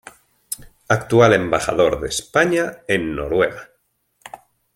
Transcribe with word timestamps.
Actual 0.89 1.31
embajador 1.31 1.99
de 2.01 2.07
España 2.09 2.79
en 2.87 3.15
Noruega. 3.15 3.69